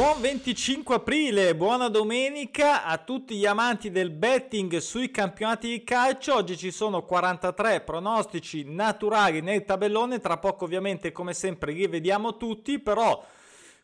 [0.00, 6.36] Buon 25 aprile, buona domenica a tutti gli amanti del betting sui campionati di calcio.
[6.36, 12.38] Oggi ci sono 43 pronostici naturali nel tabellone, tra poco ovviamente come sempre li vediamo
[12.38, 13.22] tutti, però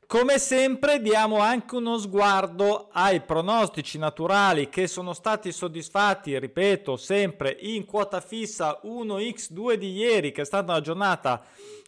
[0.07, 7.57] come sempre diamo anche uno sguardo ai pronostici naturali che sono stati soddisfatti, ripeto, sempre
[7.61, 11.43] in quota fissa 1x2 di ieri, che è stata una giornata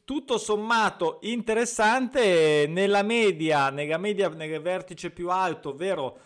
[0.05, 2.67] tutto sommato interessante.
[2.69, 6.19] Nella media, nella media nel vertice più alto, ovvero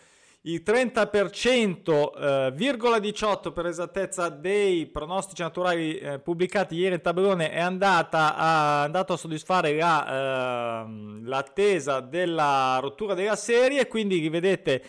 [0.45, 7.49] il 30%, eh, virgola 18 per esattezza dei pronostici naturali eh, pubblicati ieri in tabellone
[7.49, 14.83] è andata a, andato a soddisfare la, eh, l'attesa della rottura della serie, quindi rivedete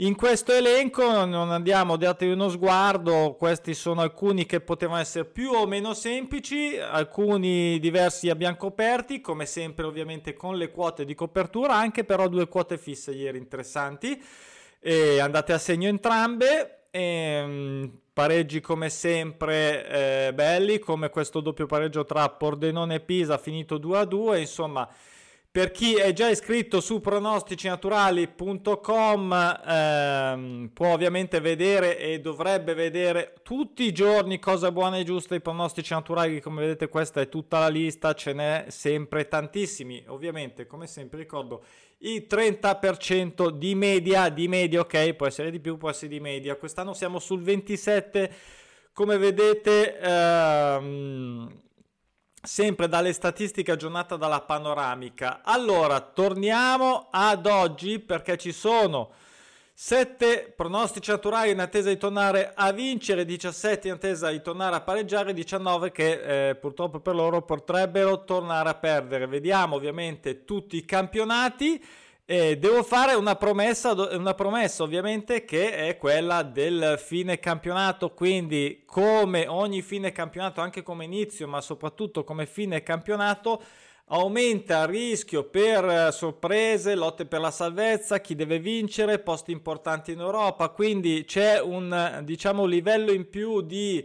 [0.00, 5.52] in questo elenco non andiamo, datevi uno sguardo, questi sono alcuni che potevano essere più
[5.52, 11.76] o meno semplici, alcuni diversi abbiamo coperti, come sempre ovviamente con le quote di copertura,
[11.76, 14.22] anche però due quote fisse ieri interessanti,
[14.80, 19.88] e andate a segno entrambe, e, um, pareggi come sempre
[20.28, 24.88] eh, belli, come questo doppio pareggio tra Pordenone e Pisa finito 2 a 2, insomma
[25.56, 33.84] per chi è già iscritto su pronosticinaturali.com ehm, può ovviamente vedere e dovrebbe vedere tutti
[33.84, 36.42] i giorni cosa buona e giusta i pronostici naturali.
[36.42, 40.04] Come vedete questa è tutta la lista, ce n'è sempre tantissimi.
[40.08, 41.64] Ovviamente, come sempre ricordo,
[42.00, 46.56] il 30% di media, di media, ok, può essere di più, può essere di media.
[46.56, 48.30] Quest'anno siamo sul 27%.
[48.92, 49.98] Come vedete...
[50.00, 51.64] Ehm,
[52.46, 55.40] sempre dalle statistiche aggiornate dalla panoramica.
[55.42, 59.10] Allora, torniamo ad oggi perché ci sono
[59.74, 64.80] 7 pronostici naturali in attesa di tornare a vincere, 17 in attesa di tornare a
[64.80, 69.26] pareggiare, 19 che eh, purtroppo per loro potrebbero tornare a perdere.
[69.26, 71.84] Vediamo ovviamente tutti i campionati.
[72.28, 78.82] E devo fare una promessa, una promessa ovviamente che è quella del fine campionato, quindi
[78.84, 83.62] come ogni fine campionato, anche come inizio, ma soprattutto come fine campionato,
[84.06, 90.18] aumenta il rischio per sorprese, lotte per la salvezza, chi deve vincere, posti importanti in
[90.18, 94.04] Europa, quindi c'è un diciamo livello in più di,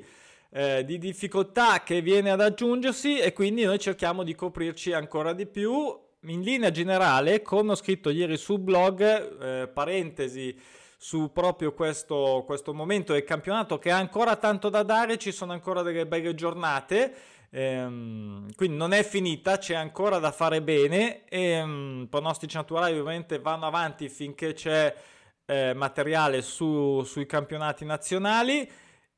[0.52, 5.48] eh, di difficoltà che viene ad aggiungersi e quindi noi cerchiamo di coprirci ancora di
[5.48, 10.56] più in linea generale, come ho scritto ieri sul blog, eh, parentesi
[10.98, 15.52] su proprio questo, questo, momento del campionato che ha ancora tanto da dare, ci sono
[15.52, 17.14] ancora delle belle giornate,
[17.50, 23.40] ehm, quindi non è finita, c'è ancora da fare bene e ehm, pronostici naturali ovviamente
[23.40, 24.96] vanno avanti finché c'è
[25.46, 28.70] eh, materiale su, sui campionati nazionali.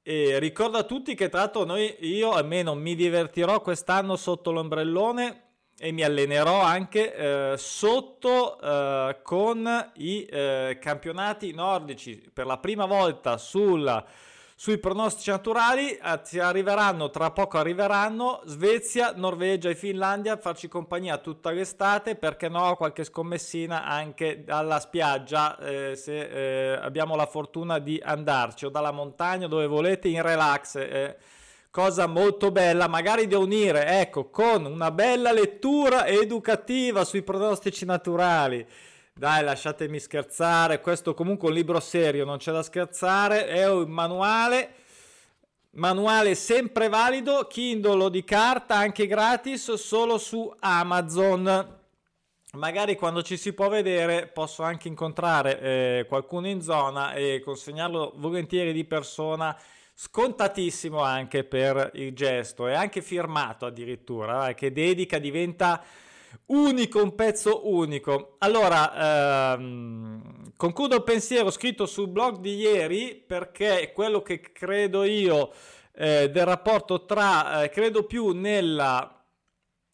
[0.05, 5.52] E ricordo a tutti che tra l'altro noi, io almeno mi divertirò quest'anno sotto l'ombrellone
[5.83, 12.23] e mi allenerò anche eh, sotto eh, con i eh, campionati nordici.
[12.31, 14.01] Per la prima volta sul,
[14.55, 21.17] sui pronostici naturali ci arriveranno tra poco arriveranno Svezia, Norvegia e Finlandia a farci compagnia
[21.17, 22.15] tutta l'estate.
[22.15, 28.67] Perché no qualche scommessina anche dalla spiaggia eh, se eh, abbiamo la fortuna di andarci.
[28.67, 31.17] O dalla montagna dove volete in relax eh
[31.73, 38.63] cosa molto bella, magari da unire, ecco, con una bella lettura educativa sui pronostici naturali.
[39.11, 43.89] Dai, lasciatemi scherzare, questo comunque è un libro serio, non c'è da scherzare, è un
[43.89, 44.73] manuale,
[45.71, 51.79] manuale sempre valido, Kindle di carta, anche gratis, solo su Amazon.
[52.51, 58.13] Magari quando ci si può vedere posso anche incontrare eh, qualcuno in zona e consegnarlo
[58.17, 59.57] volentieri di persona
[59.93, 65.83] scontatissimo anche per il gesto e anche firmato addirittura, eh, che dedica diventa
[66.47, 68.35] unico, un pezzo unico.
[68.39, 75.51] Allora, ehm, concludo il pensiero scritto sul blog di ieri perché quello che credo io
[75.95, 79.22] eh, del rapporto tra, eh, credo più nella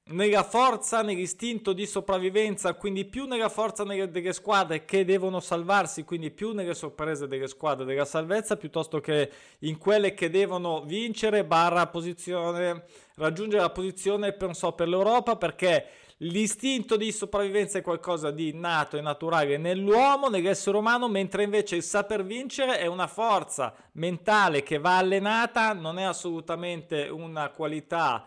[0.09, 6.31] nella forza, nell'istinto di sopravvivenza, quindi più nella forza delle squadre che devono salvarsi, quindi
[6.31, 9.29] più nelle sorprese delle squadre della salvezza, piuttosto che
[9.59, 12.85] in quelle che devono vincere, barra posizione,
[13.15, 15.85] raggiungere la posizione per, so, per l'Europa, perché
[16.21, 21.83] l'istinto di sopravvivenza è qualcosa di nato e naturale nell'uomo, nell'essere umano, mentre invece il
[21.83, 28.25] saper vincere è una forza mentale che va allenata, non è assolutamente una qualità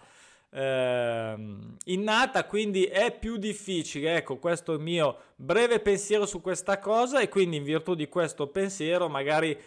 [0.54, 1.34] eh,
[1.84, 4.16] innata, quindi è più difficile.
[4.16, 8.08] Ecco, questo è il mio breve pensiero su questa cosa e quindi in virtù di
[8.08, 9.58] questo pensiero magari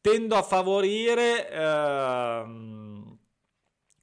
[0.00, 2.44] tendo a favorire eh,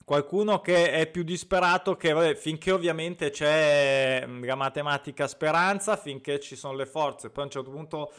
[0.03, 6.39] qualcuno che è più disperato che vabbè, finché ovviamente c'è mm, la matematica speranza, finché
[6.39, 8.11] ci sono le forze, poi a un certo punto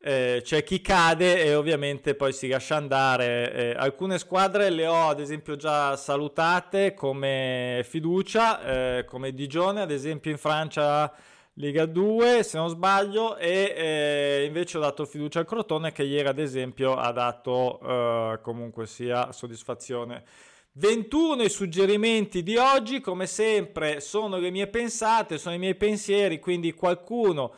[0.00, 3.52] eh, c'è chi cade e ovviamente poi si lascia andare.
[3.52, 9.90] Eh, alcune squadre le ho ad esempio già salutate come fiducia, eh, come Digione ad
[9.90, 11.12] esempio in Francia
[11.54, 16.28] Lega 2 se non sbaglio e eh, invece ho dato fiducia al Crotone che ieri
[16.28, 20.22] ad esempio ha dato eh, comunque sia soddisfazione.
[20.74, 26.38] 21 i suggerimenti di oggi, come sempre sono le mie pensate, sono i miei pensieri,
[26.38, 27.52] quindi qualcuno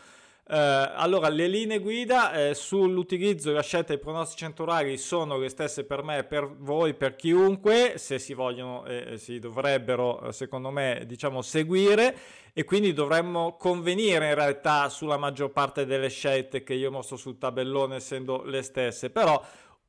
[0.53, 5.49] eh, allora, le linee guida eh, sull'utilizzo e la scelta dei pronostici centrali sono le
[5.49, 10.33] stesse per me, per voi, per chiunque, se si vogliono e eh, si dovrebbero, eh,
[10.33, 12.17] secondo me, diciamo, seguire
[12.53, 17.39] e quindi dovremmo convenire in realtà sulla maggior parte delle scelte che io mostro sul
[17.39, 19.41] tabellone essendo le stesse, però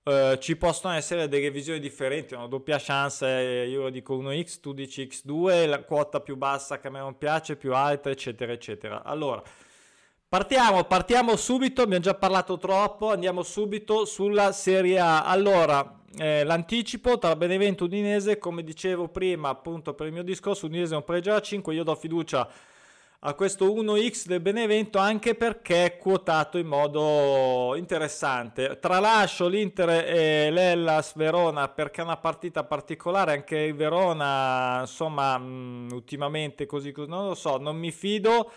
[0.03, 5.03] Uh, ci possono essere delle visioni differenti, una doppia chance, io dico 1x, tu dici
[5.03, 9.03] x2, la quota più bassa che a me non piace, più alta, eccetera, eccetera.
[9.03, 9.43] Allora,
[10.31, 15.25] Partiamo, partiamo subito, abbiamo già parlato troppo, andiamo subito sulla Serie A.
[15.25, 20.67] Allora, eh, l'anticipo tra Benevento e Udinese, come dicevo prima, appunto per il mio discorso,
[20.67, 22.49] Udinese non pareggio a 5, io do fiducia
[23.19, 28.79] a questo 1x del Benevento anche perché è quotato in modo interessante.
[28.79, 35.91] Tralascio l'Inter e l'Ellas Verona perché è una partita particolare, anche il Verona, insomma, mm,
[35.91, 38.49] ultimamente così, non lo so, non mi fido.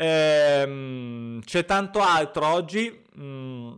[0.00, 3.72] Ehm, c'è tanto altro oggi mh, mm,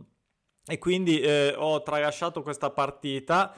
[0.67, 3.55] e quindi eh, ho tralasciato questa partita.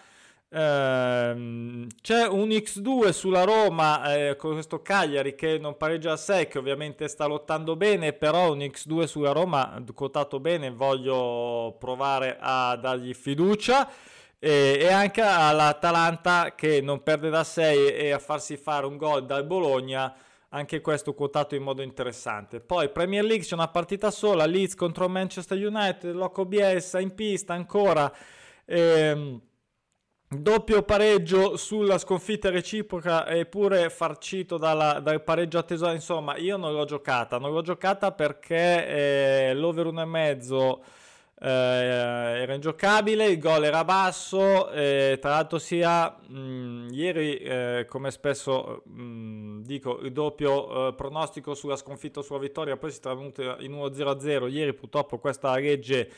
[0.50, 6.48] Ehm, c'è un X2 sulla Roma eh, con questo Cagliari che non pareggia a 6
[6.48, 12.76] che ovviamente sta lottando bene però un X2 sulla Roma quotato bene voglio provare a
[12.76, 13.90] dargli fiducia
[14.38, 19.46] e, anche all'Atalanta che non perde da 6 e a farsi fare un gol dal
[19.46, 20.14] Bologna
[20.54, 22.60] anche questo quotato in modo interessante.
[22.60, 27.54] Poi Premier League c'è una partita sola, Leeds contro Manchester United, Loco Bielsa in pista
[27.54, 28.12] ancora.
[28.66, 29.42] Ehm,
[30.28, 35.90] doppio pareggio sulla sconfitta reciproca eppure farcito dalla, dal pareggio atteso.
[35.90, 38.88] Insomma, io non l'ho giocata, non l'ho giocata perché
[39.50, 40.80] eh, l'over 1,5
[41.44, 47.86] eh, era ingiocabile, il gol era basso, eh, tra l'altro sia mh, mm, ieri eh,
[47.90, 52.92] come spesso mh, mm, dico il doppio eh, pronostico sulla sconfitta o sulla vittoria, poi
[52.92, 56.10] si è travenuto in 1-0-0, ieri purtroppo questa legge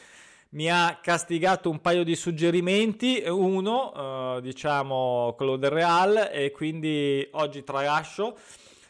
[0.49, 7.27] mi ha castigato un paio di suggerimenti, uno eh, diciamo quello del Real e quindi
[7.31, 8.37] oggi tralascio.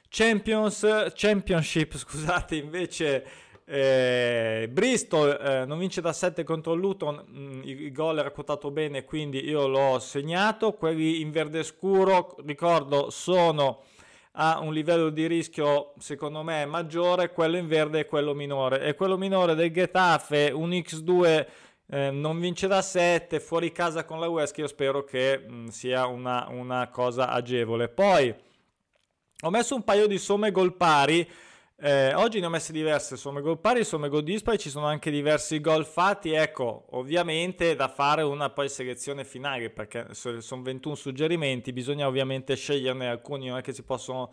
[0.10, 3.26] Champions, Championship scusate invece
[3.68, 9.04] eh, Bristol eh, non vince da 7 contro Luton, mm, il gol era quotato bene,
[9.04, 10.74] quindi io l'ho segnato.
[10.74, 13.82] Quelli in verde scuro, ricordo, sono
[14.38, 18.82] a un livello di rischio secondo me maggiore, quello in verde è quello minore.
[18.82, 21.48] E quello minore del Getafe, un X2
[21.88, 25.68] eh, non vince da 7, fuori casa con la West, io spero che mh, mm,
[25.68, 27.88] sia una, una cosa agevole.
[27.90, 28.34] Poi
[29.42, 31.28] ho messo un paio di somme gol pari
[31.78, 35.12] eh, oggi ne ho messe diverse, somme gol pari, somme gol dispari, ci sono anche
[35.12, 41.74] diversi gol fatti, ecco, ovviamente da fare una poi selezione finale, perché sono 21 suggerimenti,
[41.74, 44.32] bisogna ovviamente sceglierne alcuni, non è che si possono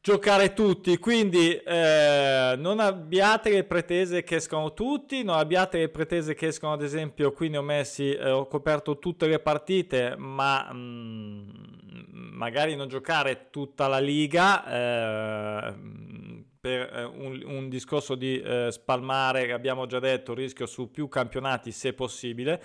[0.00, 6.32] giocare tutti, quindi eh, non abbiate le pretese che escano tutti, non abbiate le pretese
[6.32, 10.70] che escano ad esempio, qui ne ho messi, eh, ho coperto tutte le partite, ma...
[10.72, 11.76] Mm,
[12.38, 15.74] magari non giocare tutta la liga eh,
[16.68, 21.72] per eh, un, un, discorso di eh, spalmare, abbiamo già detto, rischio su più campionati
[21.72, 22.62] se possibile.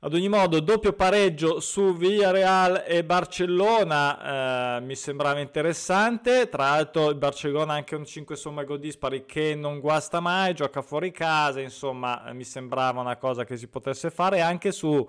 [0.00, 6.48] Ad ogni modo, doppio pareggio su Villarreal e Barcellona eh, mi sembrava interessante.
[6.48, 10.54] Tra l'altro, il Barcellona ha anche un 5 somma gol dispari che non guasta mai,
[10.54, 11.60] gioca fuori casa.
[11.60, 15.04] Insomma, mi sembrava una cosa che si potesse fare anche su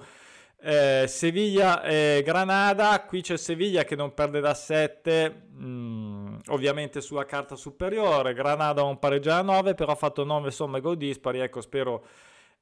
[0.59, 7.25] eh, Seviglia e Granada, qui c'è Seviglia che non perde da 7, mm, ovviamente sulla
[7.25, 11.61] carta superiore, Granada un pareggio da 9, però ha fatto 9 somme gol dispari, ecco
[11.61, 12.05] spero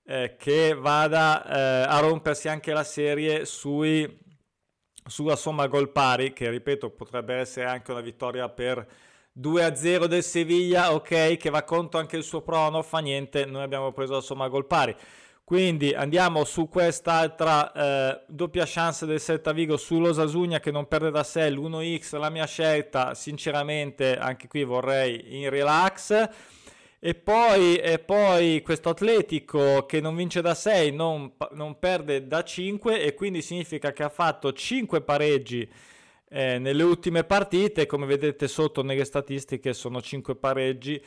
[0.06, 4.20] eh, che vada eh, a rompersi anche la serie sui,
[5.08, 8.86] sulla somma gol pari, che ripeto potrebbe essere anche una vittoria per
[9.38, 13.92] 2-0 del Seviglia, ok, che va contro anche il suo prono, fa niente, noi abbiamo
[13.94, 14.96] preso la somma gol pari.
[15.46, 21.24] Quindi andiamo su quest'altra eh, doppia chance del Celta Vigo sull'Osasugna che non perde da
[21.24, 26.30] sé l'1x, la mia scelta sinceramente anche qui vorrei in relax.
[27.00, 32.44] E poi, e poi questo Atletico che non vince da 6 non, non, perde da
[32.44, 35.70] 5 e quindi significa che ha fatto 5 pareggi
[36.28, 41.00] eh, nelle ultime partite, come vedete sotto nelle statistiche sono 5 pareggi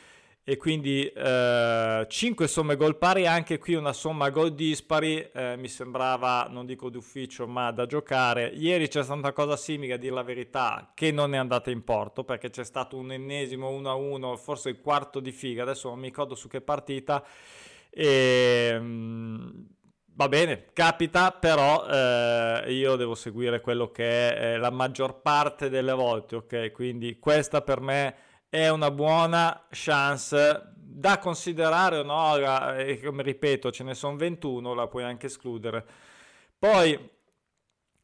[0.49, 5.69] e quindi eh, 5 somme gol pari, anche qui una somma gol dispari, eh, mi
[5.69, 8.47] sembrava, non dico d'ufficio, ma da giocare.
[8.55, 11.85] Ieri c'è stata una cosa simile, a dire la verità, che non è andata in
[11.85, 16.07] porto, perché c'è stato un ennesimo 1-1, forse il quarto di figa, adesso non mi
[16.07, 17.23] ricordo su che partita,
[17.91, 18.71] e...
[18.73, 19.67] Ehm,
[20.15, 25.69] va bene, capita, però eh, io devo seguire quello che è eh, la maggior parte
[25.69, 26.73] delle volte, ok?
[26.73, 28.15] Quindi questa per me
[28.49, 34.75] è una buona chance da considerare o no, e come ripeto ce ne sono 21,
[34.75, 35.85] la puoi anche escludere.
[36.59, 37.17] Poi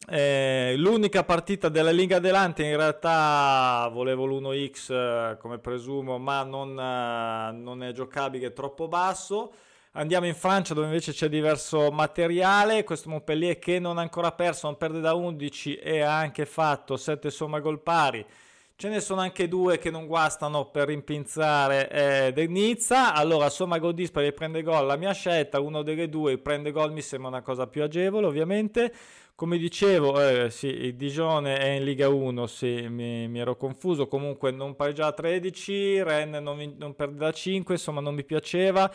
[0.06, 6.78] eh, l'unica partita della Liga Delante in realtà volevo l'1x eh, come presumo, ma non,
[6.78, 9.52] eh, non è giocabile, è troppo basso.
[9.92, 14.66] Andiamo in Francia dove invece c'è diverso materiale, questo Montpellier che non ha ancora perso,
[14.66, 18.24] non perde da 11 e ha anche fatto 7 somma gol pari
[18.76, 23.14] Ce ne sono anche due che non guastano per rimpinzare eh, del Nizza.
[23.14, 25.61] Allora, somma gol dispari prende gol la mia scelta.
[25.61, 28.93] Uno delle due prende gol mi sembra una cosa più agevole, ovviamente.
[29.37, 34.09] Come dicevo, eh, sì, il Digione è in Liga 1, sì, mi, mi ero confuso.
[34.09, 38.93] Comunque non pareggia a 13, Rennes non, non perde da 5, insomma non mi piaceva.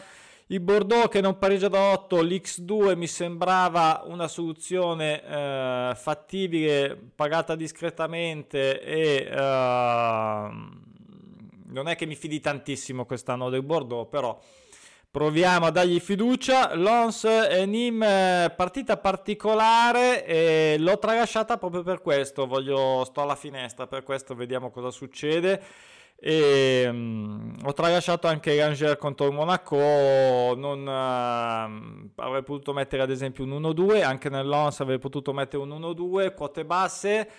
[0.51, 7.53] Il Bordeaux che non pareggia da 8, l'X2 mi sembrava una soluzione eh, fattibile, pagata
[7.53, 9.37] discretamente e eh,
[11.67, 14.39] non è che mi fidi tantissimo quest'anno del Bordeaux, però
[15.11, 16.73] proviamo a dargli fiducia.
[16.73, 23.85] Lons e Nim, partita particolare e l'ho tralasciata proprio per questo, Voglio, sto alla finestra
[23.85, 25.61] per questo, vediamo cosa succede.
[26.21, 33.09] E, um, ho tralasciato anche Ranger contro il Monaco non, uh, avrei potuto mettere ad
[33.09, 37.29] esempio un 1-2 anche nell'Ons avrei potuto mettere un 1-2 quote basse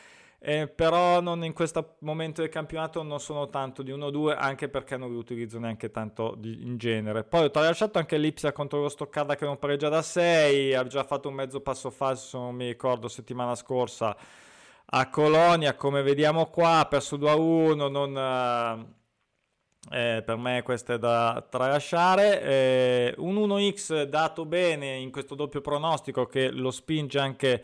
[0.43, 4.97] eh, però non in questo momento del campionato non sono tanto di 1-2 anche perché
[4.97, 7.25] non li utilizzo neanche tanto di, in genere.
[7.25, 11.05] Poi ho tralasciato anche l'Ipsia contro lo Stoccarda che non pareggia da 6 ha già
[11.05, 14.17] fatto un mezzo passo falso non mi ricordo settimana scorsa
[14.93, 18.17] a Colonia, come vediamo qua, ha perso 2-1, non,
[19.91, 22.43] eh, eh, per me questo è da tralasciare.
[22.43, 27.63] Eh, un 1x dato bene in questo doppio pronostico che lo spinge anche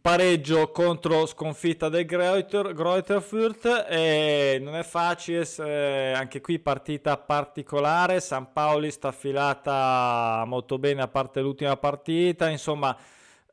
[0.00, 8.20] pareggio contro sconfitta del Greuter, Greuterfurt e non è facile, eh, anche qui partita particolare,
[8.20, 12.96] San Paoli sta affilata molto bene a parte l'ultima partita, insomma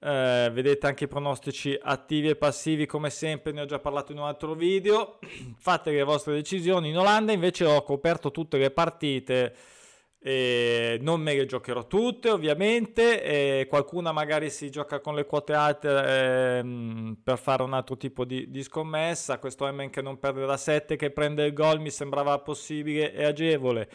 [0.04, 4.18] eh, vedete anche i pronostici attivi e passivi come sempre, ne ho già parlato in
[4.18, 5.20] un altro video.
[5.60, 6.90] Fate le vostre decisioni.
[6.90, 9.56] In Olanda invece ho coperto tutte le partite.
[10.24, 16.60] E non me le giocherò tutte ovviamente qualcuna magari si gioca con le quote alte
[16.60, 20.58] ehm, per fare un altro tipo di, di scommessa questo Emen che non perde da
[20.58, 23.90] 7 che prende il gol mi sembrava possibile e agevole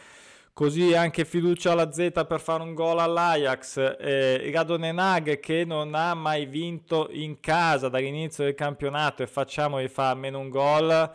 [0.57, 3.77] Così anche fiducia alla Z per fare un gol all'Ajax.
[3.99, 9.87] Eh, Radonenag che non ha mai vinto in casa dall'inizio del campionato e facciamo e
[9.87, 11.11] fa almeno un gol.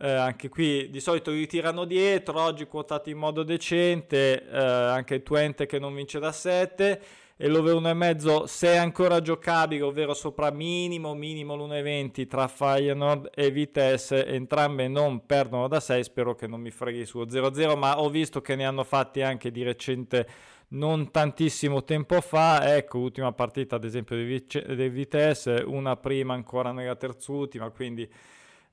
[0.00, 5.14] Eh, anche qui di solito li tirano dietro, oggi quotato in modo decente, eh, anche
[5.14, 7.00] il Twente che non vince da 7
[7.42, 13.50] e l'over 1,5 se è ancora giocabile, ovvero sopra minimo minimo l'1,20 tra Feyenoord e
[13.50, 18.08] Vitesse, entrambe non perdono da 6, spero che non mi freghi su 0-0, ma ho
[18.10, 20.28] visto che ne hanno fatti anche di recente
[20.68, 26.94] non tantissimo tempo fa, ecco l'ultima partita ad esempio di Vitesse, una prima ancora nella
[26.94, 28.08] terz'ultima, quindi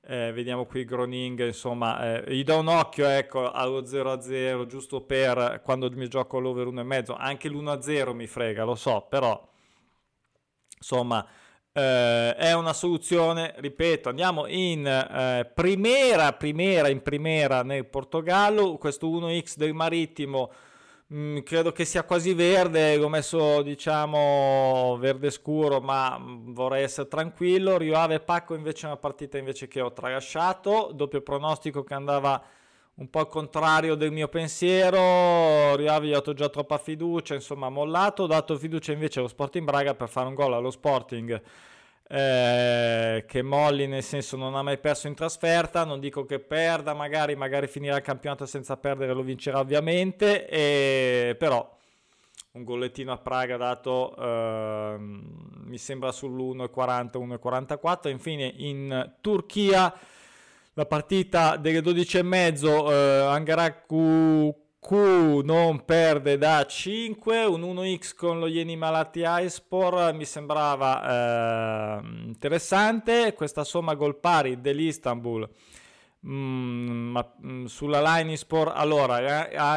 [0.02, 5.60] eh, vediamo qui Groning, insomma, eh, gli do un occhio ecco, allo 0-0, giusto per
[5.62, 9.48] quando mi gioco l'over 1,5, anche l'1-0 mi frega, lo so, però
[10.78, 11.26] insomma
[11.72, 19.08] eh, è una soluzione, ripeto, andiamo in eh, primera, primera, in primera nel Portogallo, questo
[19.08, 20.50] 1x del Marittimo
[21.12, 27.08] Mm, credo che sia quasi verde, l'ho messo diciamo verde scuro, ma mm, vorrei essere
[27.08, 27.76] tranquillo.
[27.78, 32.40] Rio Ave Pacco invece è una partita invece che ho tralasciato, doppio pronostico che andava
[32.94, 35.74] un po' al contrario del mio pensiero.
[35.74, 38.24] Rio Ave gli ho dato già troppa fiducia, insomma, mollato.
[38.24, 41.42] Ho dato fiducia invece allo Sporting Braga per fare un gol allo Sporting
[42.12, 46.92] eh, che Molli nel senso non ha mai perso in trasferta, non dico che perda,
[46.92, 51.78] magari, magari finirà il campionato senza perdere, lo vincerà ovviamente, e, però
[52.52, 59.94] un gollettino a Praga dato eh, mi sembra sull'1,40, 1,44, infine in Turchia
[60.72, 68.14] la partita delle 12 e mezzo, eh, Angaraku Q non perde da 5, un 1x
[68.16, 75.48] con lo Ieni Malati Ispor mi sembrava eh, interessante, questa somma gol pari dell'Istanbul.
[76.26, 79.18] Mm, ma, mm, sulla Line Sport allora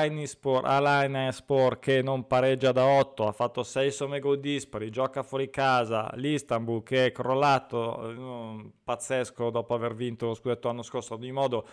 [0.02, 4.90] Line Sport, Line Sport che non pareggia da 8 ha fatto 6 somme gol dispari
[4.90, 10.82] gioca fuori casa l'Istanbul che è crollato eh, pazzesco dopo aver vinto lo scudetto l'anno
[10.82, 11.14] scorso.
[11.14, 11.66] Ad ogni modo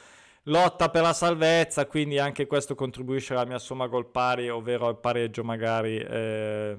[0.45, 4.99] lotta per la salvezza quindi anche questo contribuisce alla mia somma gol pari ovvero al
[4.99, 6.77] pareggio magari eh,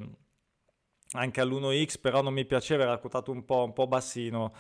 [1.12, 4.52] anche all'1x però non mi piaceva era quotato un po', un po' bassino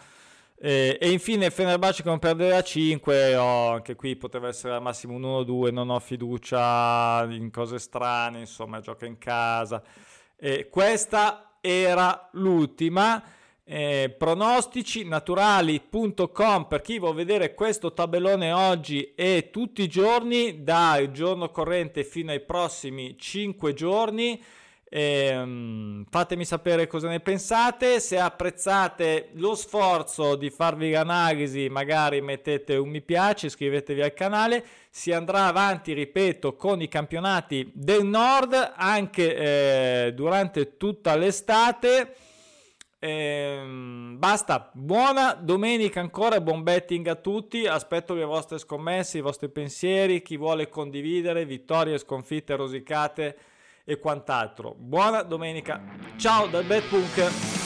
[0.63, 5.15] e, e infine Fenerbahce con perdere a 5, oh, anche qui poteva essere al massimo
[5.15, 9.81] un 1-2, non ho fiducia in cose strane, insomma gioca in casa.
[10.37, 13.23] E questa era l'ultima.
[13.73, 21.09] Eh, pronostici naturali.com per chi vuole vedere questo tabellone oggi e tutti i giorni dal
[21.11, 24.43] giorno corrente fino ai prossimi 5 giorni
[24.89, 28.01] e, um, fatemi sapere cosa ne pensate.
[28.01, 34.65] Se apprezzate lo sforzo di farvi l'analisi, magari mettete un mi piace, iscrivetevi al canale.
[34.89, 42.15] Si andrà avanti, ripeto, con i campionati del nord anche eh, durante tutta l'estate.
[43.03, 47.65] Ehm, basta, buona domenica ancora, buon betting a tutti.
[47.65, 53.37] Aspetto le vostre scommesse, i vostri pensieri, chi vuole condividere, vittorie, sconfitte, rosicate
[53.85, 54.75] e quant'altro.
[54.77, 55.81] Buona domenica,
[56.17, 57.60] ciao dal Bet Punk.